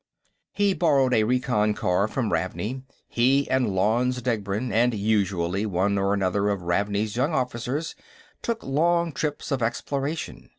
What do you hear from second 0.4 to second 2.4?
He borrowed a reconn car from